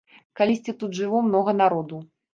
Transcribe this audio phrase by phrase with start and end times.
[0.39, 2.01] Калісьці тут жыло многа народу.